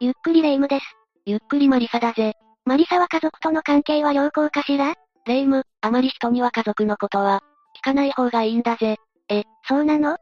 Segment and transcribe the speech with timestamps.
[0.00, 0.84] ゆっくりレ夢ムです。
[1.26, 2.34] ゆっくりマリサだぜ。
[2.64, 4.94] マリサは家族との関係は良好かしら？
[5.26, 7.40] レ夢ム、あまり人には家族のことは、
[7.82, 8.98] 聞かない方がいいんだぜ。
[9.28, 10.16] え、そうなの？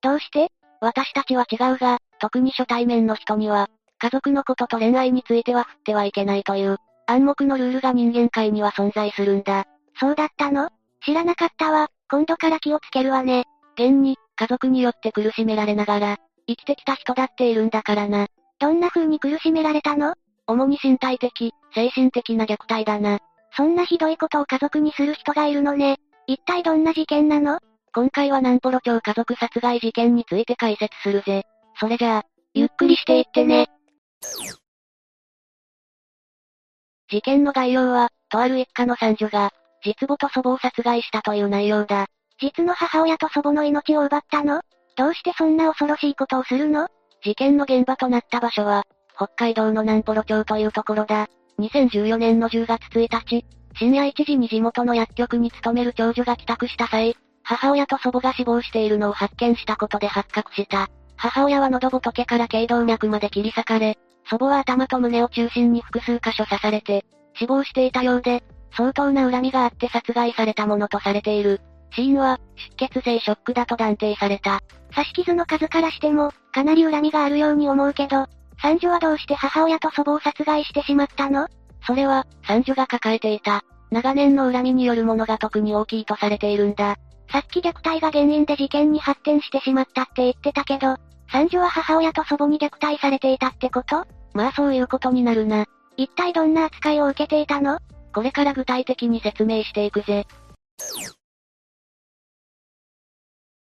[0.00, 0.48] どうして？
[0.80, 9.66] 私たちは違うが、特に初対面の人には、家族のことと恋愛については振ってはいけないという、暗黙のルールが人間界には存在するんだ。
[10.00, 10.70] そうだったの？
[11.04, 11.88] 知らなかったわ。
[12.10, 13.44] 今度から気をつけるわね。
[13.74, 16.16] 現に、家族によって苦しめられながら、
[16.46, 18.26] 生きてきた人だっているんだからな。
[18.60, 20.14] どんな風に苦しめられたの？
[20.46, 23.18] 主に身体的、精神的な虐待だな。
[23.56, 25.96] そんなひどいことを家族にする人がいるのね。
[26.26, 27.58] 一体どんな事件なの？
[27.92, 31.44] 今回は南ポロ町家族殺害事件について解説するぜ。
[31.80, 32.22] それじゃあ、
[32.54, 33.66] ゆっくりしていってね。
[37.10, 39.50] 事件の概要は、とある一家の三女が、
[39.84, 42.06] 実母と祖母を殺害したという内容だ。
[42.38, 44.62] 実の母親と祖母の命を奪ったの
[44.96, 46.88] どうしてそんな恐ろしいことをするの
[47.22, 51.28] 事件の現場となった場所は、北海道の南ポロ町というところだ。
[51.58, 53.44] 2014年の10月1日、
[53.76, 60.88] 深夜1時に地元の薬局に勤める長女が帰宅した際、母親と祖母が死亡しているのを発見したことで発覚した。
[61.16, 63.98] 母親は喉仏から頸動脈まで切り裂かれ、
[64.30, 68.42] 祖母は頭と胸を中心に複数箇所刺されて、死亡していたようで、
[68.76, 71.60] 相当な恨みがあって殺害されたものとされている。
[71.94, 72.38] 死因は、
[72.78, 74.60] 出血性ショックだと断定された。
[74.94, 78.26] 刺し傷の数からしても、かなり恨みがあるように思うけど、
[78.60, 81.48] 三女はどうして母親と祖母を殺害してしまったの？
[81.86, 86.96] それは、三女が抱えていた、長年の恨みによるものが特に大きいとされているんだ。
[87.32, 90.96] さっき虐待が原因で事件に発展してしまったって言ってたけど、
[91.32, 94.04] 三女は母親と祖母に虐待されていたってこと？
[94.34, 95.66] まあそういうことになるな。
[95.96, 97.78] 一体どんな扱いを受けていたの？
[98.12, 100.26] これから具体的に説明していくぜ。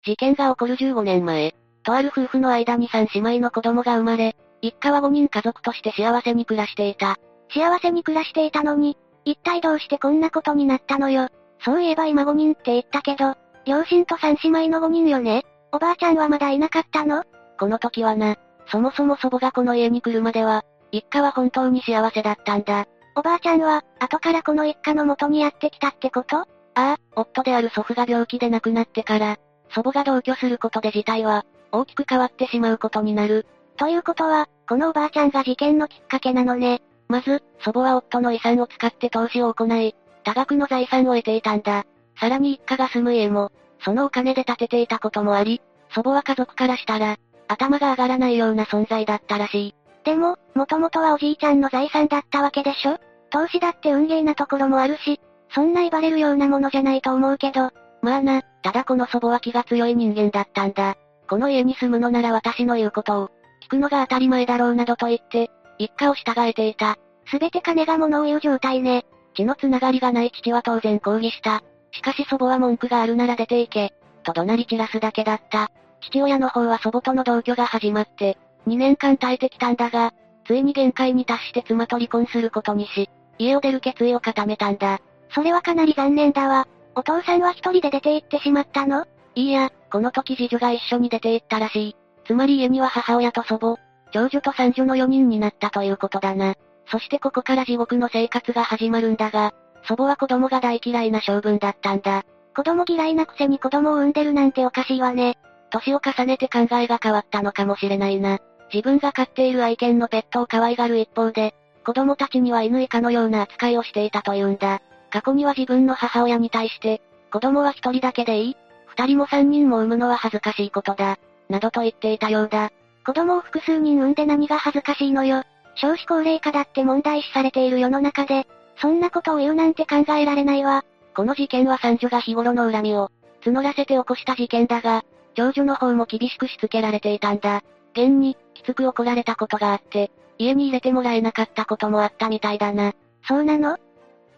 [0.04, 1.54] 事件が起こる15年前、
[1.88, 7.16] とある夫婦の間に3姉妹の子供が生まれ、一家は5人家族として幸せに暮らしていた。
[7.48, 11.28] 幸せに暮らしていたのに、一体どうしてこんなことになったのよ。
[11.64, 15.46] そういえば今5人って言ったけど、両親と3姉妹の5人よね。
[15.72, 17.24] おばあちゃんはまだいなかったの？
[17.58, 18.36] この時はな、
[18.70, 22.84] そもそも祖母がこの家に来るまでは、一家は本当に幸せだったんだ。
[23.16, 26.40] おばあちゃんは、後からこの一家の元にやってきたってこと？
[26.40, 26.44] あ
[26.74, 29.38] あ、夫である祖父が病気で亡くなってから、
[29.70, 33.46] 祖母が同居することで事態は、大きく変わってしまうことになる。
[33.76, 36.82] ということは、このおばあちゃんが事件のきっかけなのね。
[37.08, 41.84] まず、祖母は夫の遺産を使って投資を行い、多額の財産を得ていたんだ。
[42.20, 43.50] さらに一家が住む家も、
[43.84, 45.62] そのお金で建てていたこともあり、
[45.94, 49.74] 祖母は家族からしたら、頭が上がらないような存在だったらしい。
[50.04, 52.98] でも、もともとはおじいちゃんの財産だったわけでしょ？
[53.30, 55.20] 投資だって運ゲーなところもあるし、
[55.54, 57.70] そんな威張れるようなものじゃないと思うけど。
[58.02, 60.96] まあな、ただこの祖母は気が強い人間だったんだ。
[61.28, 63.30] この家に住むのなら私の言うことを、
[63.62, 66.96] 聞くのが当たり前だろうなどと言って、一家を従えていた。
[67.30, 69.04] すべて金が物を言う状態ね。
[69.34, 71.62] 血のつながりがない父は当然抗議した。
[71.92, 73.94] しかし祖母は文句があるなら出て行け。
[74.24, 75.70] と怒鳴り散らすだけだった。
[76.00, 80.12] 父親の方は祖母との同居が始まって、2年間耐えてきたんだが、
[80.46, 84.98] ついに限界に達して妻と離婚することにし、家を出る決意を固めたんだ。
[85.34, 86.66] それはかなり残念だわ。
[86.94, 89.06] お父さんは一人で出て行ってしまったの？
[89.34, 91.96] いいや、この時次女が一緒に出て行ったらしい。
[92.26, 93.76] つまり家には母親と祖母、
[94.12, 96.54] 長女と三女の4人になったということだな。
[96.90, 99.52] そしてここから地獄の生活が始まるんだが、
[99.84, 102.24] 祖母は子供が大嫌いな性分だったんだ。
[102.54, 105.38] 子供嫌いなくせに子供を産んでるなんておかしいわね。
[105.70, 108.38] 年を重ねて考えが変わったのかもしれないな。
[108.72, 111.54] 自分が飼っている愛犬のペットを可愛がる一方で、
[111.84, 114.80] 子供たちには犬以下のような扱いをしていたというんだ。
[115.10, 117.00] 過去には自分の母親に対して、
[117.32, 118.56] 子供は一人だけでいい
[118.98, 121.18] 二人も三人も産むのは恥ずかしいことだ。
[121.48, 122.72] などと言っていたようだ。
[123.06, 125.44] 子供を複数人産んで何が恥ずかしいのよ。
[125.76, 128.48] 少子高齢化だって問題視されている世の中で、
[128.82, 130.84] そんなことを言うなんて考えられないわ。
[131.14, 135.04] この事件は三女が日頃の恨みを、募らせて起こした事件だが、
[135.36, 137.62] 長女の方も厳しくしつけられていたんだ。
[137.92, 142.94] 現に、きつく怒られたことがあって、家に入れてもらえなかったこともあったみたいだな。
[143.28, 143.78] そうなの？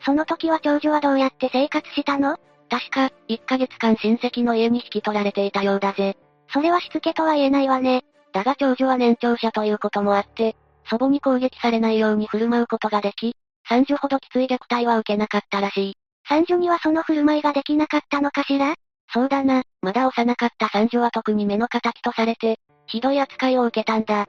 [0.05, 2.37] その時は長女はどうやって生活したの？
[2.71, 6.17] 確か、1ヶ月間親戚の家に引き取られていたようだぜ。
[6.53, 8.05] それはしつけとは言えないわね。
[8.33, 10.57] だが長女は年長者ということもあって、
[10.89, 13.35] 祖母に攻撃されないように振る舞うことができ、
[13.69, 15.95] 三女ほどきつい虐待は受けなかったらしい。
[16.29, 18.75] 三女にはその振る舞いができなかったのかしら？
[19.13, 24.27] そうだな、まだ幼かった三女は特に目の敵とされて、ひどい扱いを受けたんだ。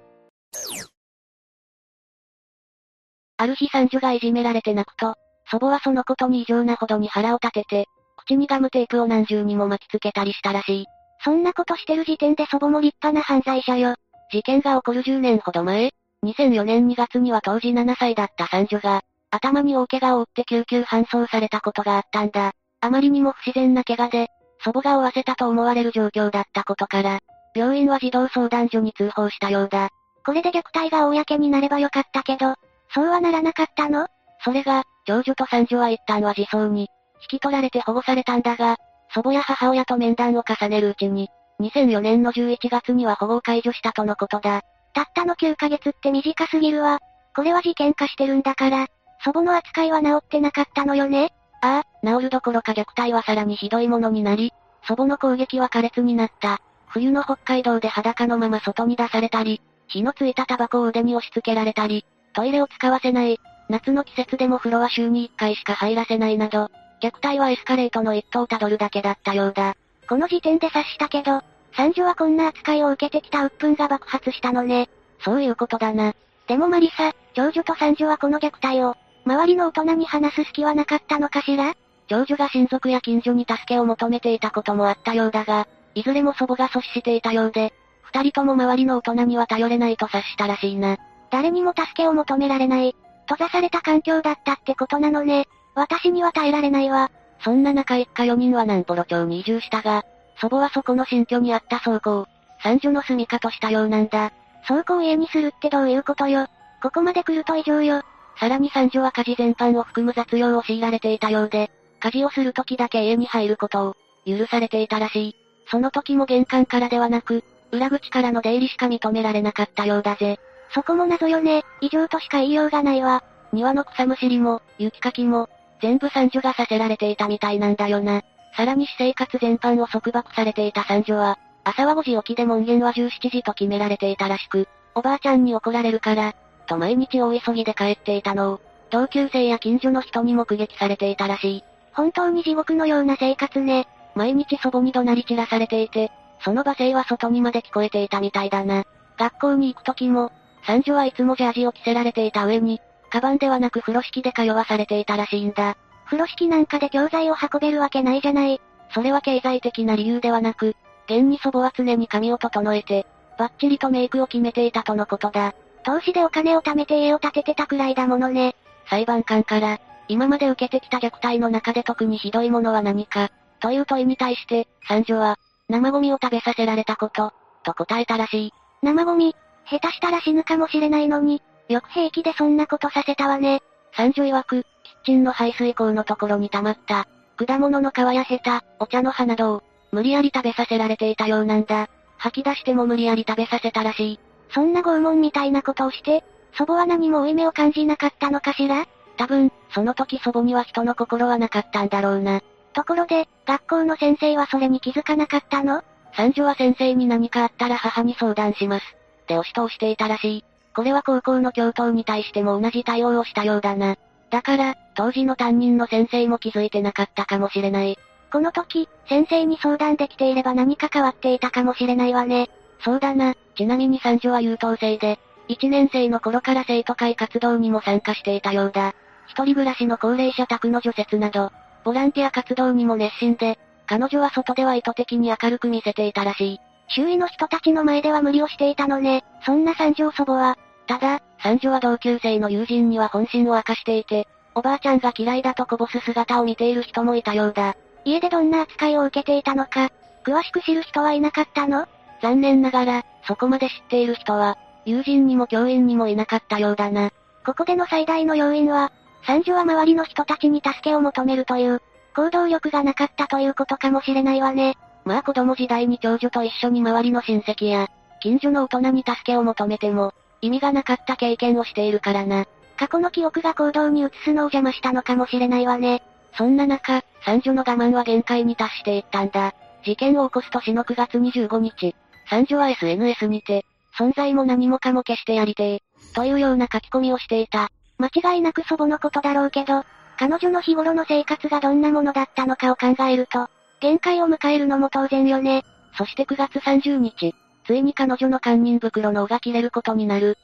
[3.38, 5.16] ある日三女がいじめられて泣くと、
[5.52, 7.88] 祖母はそのことに異常なほどに腹を立てて、
[8.26, 10.86] 口にガムテープを何重にも巻きつけたりしたらしい。
[11.24, 13.96] そんなことしてる時点で祖母も立派な犯罪者よ。
[14.32, 15.92] 事件が起こる10年ほど前、
[16.24, 22.52] 2004年2月には当時7歳だった三女が、頭に大怪我を負って救急搬送されたことがあったんだ。
[22.82, 24.28] あまりにも不自然な怪我で、
[24.64, 27.20] 祖母が負わせたと思われる状況だったことから、
[27.56, 29.90] 病院は児童相談所に通報したようだ。
[30.26, 32.56] これで虐待が公になればよかったけど、
[32.94, 34.08] そうはならなかったの？
[34.44, 36.88] それが、長女と三女は一旦は自走に、
[37.22, 38.78] 引き取られて保護されたんだが、
[39.14, 41.30] 祖母や母親と面談を重ねるうちに、
[41.60, 44.62] 2004年の11月には保護を解除したとのことだ。
[44.94, 47.00] たったの9ヶ月って短すぎるわ。
[47.36, 48.88] これは事件化してるんだから、
[49.24, 51.32] 祖母の扱いは治ってなかったのよね
[51.62, 54.52] ああ、治るどころか虐待はさらにひどいものになり、
[54.88, 56.60] 祖母の攻撃は苛烈になった。
[56.88, 63.40] 冬の北海道で裸のまま外に出されたり、火のついたタバコを腕に押し付けられたり、トイレを使わせない、
[63.70, 66.70] 夏の季節でも風呂は週に1回しか入らせないなど、
[67.02, 69.76] 虐待はエスカレートの一途をたどるだけだったようだ。
[70.08, 71.42] この時点で察したけど、
[71.76, 74.90] 三女はこんな扱いを受けてきた鬱憤が爆発したのね。
[75.24, 76.14] そういうことだな。
[76.48, 78.96] でもマリサ、長女と三女はこの虐待を、
[79.26, 81.76] 周りの大人に話す隙はなかったのかしら？
[82.08, 90.98] 長女が親族や近所に助けを求めていたこともあったようだが、いずれも祖母が阻止していたようで、二人とも周りの大人には頼れないと察したらしいな。
[91.30, 92.96] 誰にも助けを求められない、
[93.30, 95.48] 閉ざされた環境だったってことなのね。
[95.76, 97.12] 私には耐えられないわ。
[97.44, 100.04] そんな中一家4人は南幌町に移住したが、
[100.40, 102.28] 祖母はそこの新居にあった倉庫を、
[102.64, 104.32] 三女の住処としたようなんだ。
[104.68, 106.48] 倉庫を家にするってどういうことよ。
[106.82, 108.04] ここまで来ると異常よ。
[108.40, 113.96] さらに三女は家事全般を含む雑用を強いられていたようで、家事をする時だけ家に入ることを、
[114.26, 115.36] 許されていたらしい。
[115.70, 120.40] その時も玄関からではなく、裏口からの出入りしか認められなかったようだぜ。
[120.74, 123.24] そこも謎よね、異常としか言いようがないわ。
[123.54, 125.50] 庭の草むしりも、雪かきも、
[125.82, 128.22] 全部三女がさせられていたみたいなんだよな。
[128.56, 136.34] さらに私生活全般を束縛されていた三女は、朝は5時起きで門限は17時と決められていたらしく、おばあちゃんに怒られるから、
[136.68, 141.64] と毎日大急ぎで帰っていたのを、同級生や近所の人に目撃されていたらしい。
[141.94, 143.88] 本当に地獄のような生活ね。
[144.16, 146.12] 毎日祖母に怒鳴り散らされていて、
[146.44, 148.84] その罵声は外にまで聞こえていたみたいだな。
[149.18, 150.32] 学校に行く時も、
[150.66, 152.82] 三女はいつもジャージを着せられていた上に、
[153.12, 155.78] カバンではなく風呂敷で通わされていたらしいんだ。
[156.06, 158.62] 風呂敷なんかで教材を運べるわけないじゃない。
[158.94, 160.76] それは経済的な理由ではなく、
[161.06, 163.06] 現に祖母は常に髪を整えて、
[163.38, 165.54] バッチリとメイクを決めていたとのことだ。
[165.84, 168.56] 投資でお金を貯めて家を建ててたくらいだものね。
[168.90, 173.30] 裁判官から、今まで受けてきた虐待の中で特にひどいものは何か、
[173.60, 175.38] という問いに対して、三女は、
[175.70, 177.34] 生ゴミを食べさせられたこと、
[177.64, 178.54] と答えたらしい。
[178.82, 179.36] 生ゴミ
[179.70, 183.62] 下手したら死ぬかもしれないのに、よく平気でそんなことさせたわね。
[183.96, 191.90] 三女曰く、キッチンの排水口のところに溜まった、果物の皮やヘタ、お茶の葉などを、無理やり食べさせられていたようなんだ。
[192.18, 194.20] 吐き出しても無理やり食べさせたらしい。
[194.54, 196.24] そんな拷問みたいなことをして、
[196.54, 198.86] 祖母は何も負い目を感じなかったのかしら？
[199.18, 202.42] 多分、その時祖母には人の心はなかったんだろうな。
[202.74, 205.84] ところで、学校の先生はそれに気づかなかったの？
[206.14, 208.84] 三女は先生に何かあったら母に相談します。
[209.24, 210.46] って押し通していたらしい。
[210.76, 213.98] これは高校の教頭に対しても同じ対応をしたようだな。
[214.30, 217.98] だから、当時の担任の先生も気づいてなかったかもしれない。
[218.32, 222.50] この時、先生に相談できていれば何か変わっていたかもしれないわね。
[222.80, 223.36] そうだな。
[223.56, 225.20] ちなみに三女は優等生で、
[225.50, 228.94] 1年生の頃から生徒会活動にも参加していたようだ。
[229.28, 231.52] 一人暮らしの高齢者宅の除雪など、
[231.84, 236.60] ボランティア活動にも熱心で、彼女は外では意図的に明るく見せていたらしい。
[236.88, 239.26] 周囲の人たちの前では無理をしていたのね。
[239.46, 240.58] そんな三女祖母は。
[240.88, 247.76] ただ、三女は同級生の友人には本心を明かしていて、おばあちゃんが嫌いだとこぼす姿を見ている人もいたようだ。
[248.04, 249.90] 家でどんな扱いを受けていたのか、
[250.26, 251.88] 詳しく知る人はいなかったの？
[252.22, 257.12] 残念ながら、そこまで知っている人は、友人にも教員にもいなかったようだな。
[257.46, 258.92] ここでの最大の要因は、
[259.26, 261.82] 三女は周りの人たちに助けを求めるという、
[262.16, 264.76] 行動力がなかったということかもしれないわね。
[265.06, 267.88] まあ子供時代に長女と一緒に周りの親戚や、
[268.22, 272.46] 近所の大人に助けを求めても、意味がなかった経験をしているからな。
[272.78, 276.02] 過去の記憶が行動に移すのを邪魔したのかもしれないわね。
[276.38, 279.54] そんな中、三女の我慢は限界に達していったんだ。
[279.84, 281.96] 事件を起こす年の9月25日、
[282.30, 283.66] 三女は SNS にて、
[283.98, 287.70] 存在も何もかも消してやりてえ、というような書き込みをしていた。
[287.98, 289.84] 間違いなく祖母のことだろうけど、
[290.18, 293.48] 彼女の日頃の生活がどんなものだったのかを考えると、
[293.80, 295.64] 限界を迎えるのも当然よね。
[295.98, 300.38] そして9月30日、ついに彼女の堪忍袋の尾が切れることになる。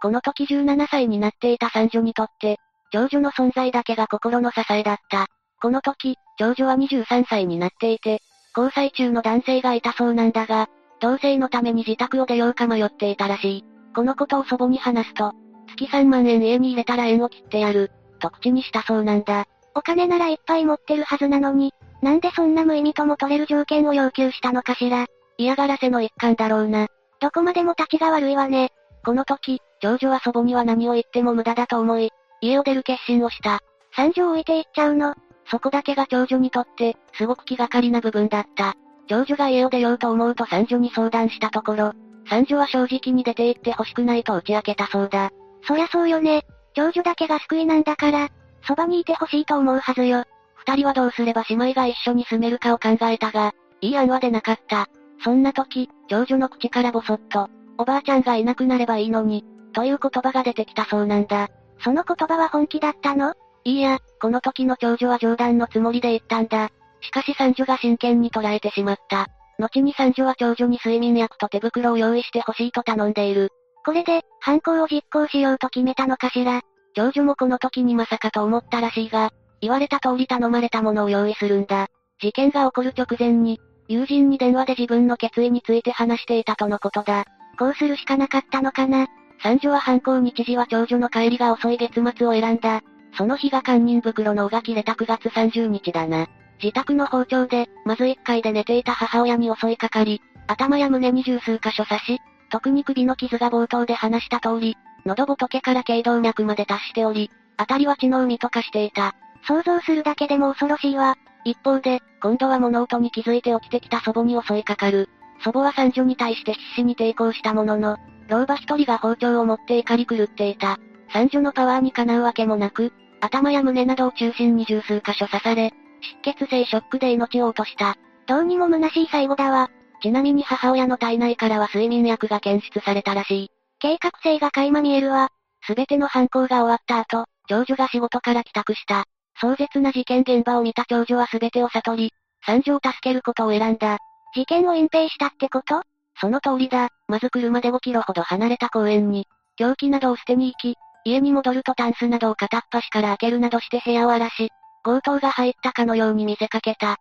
[0.00, 2.58] この時17歳になっていた三女にとって、
[2.92, 5.26] 長女の存在だけが心の支えだった。
[5.60, 8.20] この時、長女は23歳になっていて、
[8.56, 10.68] 交際中の男性がいたそうなんだが、
[11.00, 13.64] 同棲のために自宅を出ようか迷っていたらしい。
[13.94, 15.32] このことを祖母に話すと、
[15.68, 19.46] 月3万円家に入れたら縁を切ってやる、と口にしたそうなんだ。
[19.74, 21.72] お金ならいっぱい持ってるはずなのに、
[22.04, 25.06] なんでそんな無意味とも取れる条件を要求したのかしら。
[25.38, 26.88] 嫌がらせの一環だろうな。
[27.18, 28.72] どこまでも立ちが悪いわね。
[29.02, 32.10] この時、長女は祖母には何を言っても無駄だと思い、
[32.42, 33.60] 家を出る決心をした。
[33.96, 35.14] 三女を置いていっちゃうの。
[35.50, 38.74] そこだけが長女にとって、すごく気がかりな部分だった。
[39.08, 41.92] 長女が家を出ようと思うと三女に相談したところ、
[42.28, 45.30] 三女は正直に出て行って欲しくないと打ち明けたそうだ。
[45.66, 46.42] そりゃそうよね。
[46.74, 48.28] 長女だけが救いなんだから、
[48.66, 50.24] そばにいて欲しいと思うはずよ。
[50.66, 54.88] 二人はどうすれば姉妹が一緒に住めるかを考えたが、いい案は出なかった。
[55.22, 61.48] そんな時、長女の口からぼそっと、おばあちゃんがいなくなればいいのに、という言葉が出てきたそうなんだ。
[61.80, 63.34] その言葉は本気だったの？
[63.64, 66.70] いいや、この時の長女は冗談のつもりで言ったんだ。
[67.00, 69.26] しかし三女が真剣に捉えてしまった。
[69.58, 73.50] 後に三女は長女に睡眠薬と手袋を用意してほしいと頼んでいる。
[73.84, 76.62] これで、犯行を実行しようと決めたのかしら？
[76.94, 79.30] 長女もこの時にまさかと思ったらしいが、
[79.64, 81.88] 言われた通り頼まれたものを用意するんだ。
[82.20, 87.24] 事件が起こる直前に、友人に電話で自分の決意について話していたとのことだ。
[87.58, 89.06] こうするしかなかったのかな。
[89.42, 92.82] 三女は犯行日時は長女の帰りが遅い月末を選んだ。
[93.16, 96.26] その日が堪忍袋の尾が切れた9月30日だな。
[96.62, 102.18] 自宅の包丁で、まず1階で寝ていた母親に襲いかかり、頭や胸に十数箇所刺し、
[102.50, 109.14] 特に首の傷が冒頭で話した通り、喉仏から頸動脈まで達しており、あたりは血の海と化していた。
[109.46, 111.16] 想像するだけでも恐ろしいわ。
[111.44, 115.10] 一方で、今度は物音に気づいて起きてきた祖母に襲いかかる。
[115.42, 117.98] 祖母は三女に対して必死に抵抗したものの、
[118.28, 120.78] 老婆一人が包丁を持って怒り狂っていた。
[121.12, 127.96] 三女のパワーにかなうわけもなく、頭や胸などを中心に十数箇所刺され、失血性ショックで命を落とした。
[128.26, 129.70] どうにも虚しい最後だわ。
[130.02, 133.50] ちなみに母親の体内からは睡眠薬が検出されたらしい。
[133.78, 135.28] 計画性が垣間見えるわ。
[135.66, 139.04] すべての犯行が終わった後、長女が仕事から帰宅した。
[139.44, 142.12] 壮絶な事件現場を見た長女はすべてを悟り、
[142.46, 143.98] 三女を助けることを選んだ。
[144.34, 145.82] 事件を隠蔽したってこと？
[146.18, 146.88] その通りだ。
[147.08, 154.48] まず車で5キロほど離れた公園に、凶器などを捨てに行き、家に戻るとタンスなどを片っ端から開けるなどして部屋を荒らし、
[154.82, 156.96] 強盗が入ったかのように見せかけた。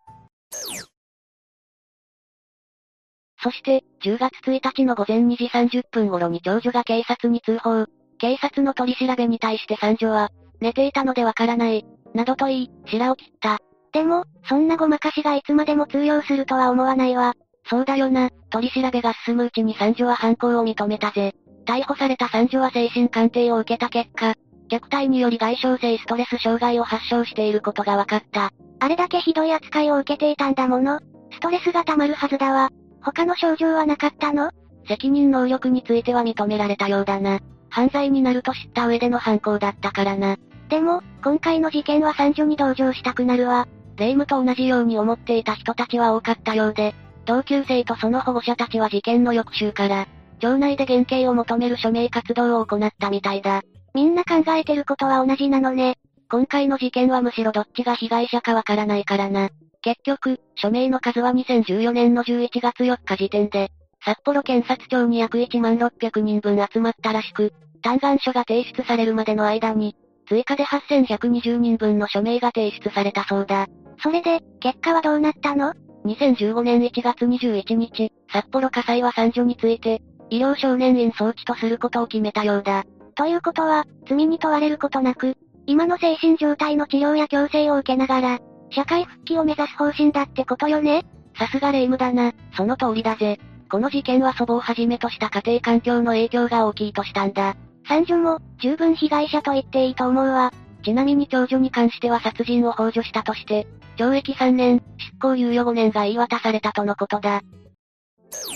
[3.42, 7.86] そして、10月1日の午前2時30分頃に長女が警察に通報。
[8.18, 10.30] 警察の取り調べに対して三女は、
[10.62, 13.60] 寝ていたのでわからない、などと言い、白を切った。
[13.92, 17.34] でも、そんなごまかしがいつまでも通用するとは思わないわ。
[17.70, 21.34] そうだよな、取り調べが進むうちに三女は犯行を認めたぜ。
[21.66, 24.34] 逮捕された三女は精神鑑定を受けた結果、
[24.70, 28.52] 虐待により外傷性ストレス障害を発症していることが分かった。
[28.80, 31.00] あれだけひどい扱いを受けていたんだもの。
[31.32, 32.70] ストレスが溜まるはずだわ。
[33.02, 34.52] 他の症状はなかったの？
[34.88, 37.40] 責任能力については認められたようだな。
[37.70, 40.36] 犯罪になると知った上での犯行だったからな。
[40.74, 43.68] でも、今回の事件は三女に同情したくなるわ。
[43.96, 50.08] 霊夢と同じように思っていた人たちは多かったようで、同級生とその保護者たちは事件の翌週から、
[50.40, 53.62] 町内で減刑を求める署名活動を行ったみたいだ。
[53.94, 56.00] みんな考えてることは同じなのね。
[56.28, 59.52] 今回の事件はむしろどっちが被害者かわからないからな。
[59.84, 63.70] 結局、署名の数は2014年の11月4日時点で、
[64.04, 67.54] 札幌検察庁に約1万600人分集まったらしく、
[67.84, 69.96] 嘆願書が提出されるまでの間に、
[70.34, 73.68] 追加で8120人分の署名が提出されたそうだ。
[74.02, 75.74] それで、結果はどうなったの
[76.06, 82.84] ?2015 年1月21日、札幌火災は三女について、医療少年院装置とすることを決めたようだ。
[83.14, 85.36] ということは、罪に問われることなく、
[85.68, 88.40] 今の精神状態の治療や矯正を受けながら、
[88.72, 91.06] 社会復帰を目指す方針だってことよね？
[91.38, 93.40] さすが霊夢だな、その通りだぜ。
[93.70, 97.56] この事件は祖母をはじめとした家庭環境の影響が大きいとしたんだ。
[97.88, 100.52] 三女も、十分被害者と言っていいと思うわ。
[100.84, 107.42] ちなみに長女に関しては殺人を幇助したとして、懲役3年、執行猶予5年が言い渡されたとのことだ。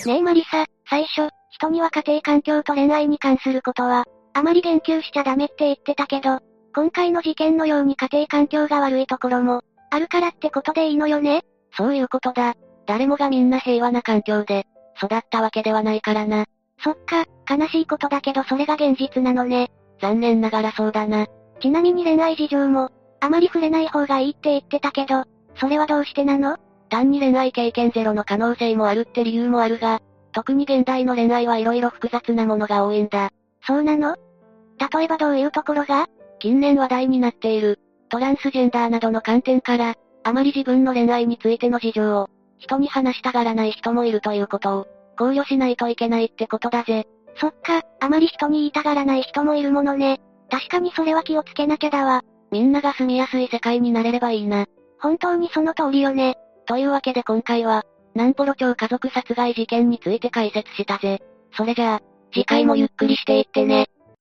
[0.06, 6.40] ねえマリサ、最初、人には家庭環境と恋愛に関することは、あまり言及しちゃダメって言ってたけど、
[6.76, 11.42] 今回の事件のように家庭環境が悪いところも、あるからってことでいいのよね？
[11.76, 12.56] そういうことだ。
[12.86, 14.66] 誰もがみんな平和な環境で、
[14.98, 16.46] 育ったわけではないからな。
[16.80, 19.70] そっか、悲しいことだけどそれが現実なのね。
[20.00, 21.28] 残念ながらそうだな。
[21.60, 25.24] ちなみに恋愛事情も、あまり触れない方がいいって言ってたけど、
[25.56, 26.58] それはどうしてなの？
[26.90, 30.02] 単に恋愛経験ゼロの可能性もあるって理由もあるが、
[30.34, 33.32] 特に現代の恋愛はいろいろ複雑なものが多いんだ。
[33.66, 34.16] そうなの？
[34.94, 36.08] 例えばどういうところが？
[36.40, 37.80] 近年話題になっている、
[38.10, 42.30] トランスジェンダーなどの観点から、あまり自分の恋愛についての事情を、
[42.60, 44.88] 人に話したがらない人もいるということを。
[45.18, 47.06] 考慮しないといけないってことだぜ。
[47.36, 50.20] そっか、あまり人に言いたがらない人もいるものね。
[50.50, 52.24] 確かにそれは気をつけなきゃだわ。
[52.52, 54.66] みんなが住みやすい世界になれればいいな。
[55.00, 56.36] 本当にその通りよね。
[56.66, 57.84] というわけで今回は、
[58.16, 61.22] 南ポロ町家族殺害事件について解説したぜ。
[61.54, 62.02] それじゃあ、
[62.34, 63.88] 次回もゆっくりしていってね。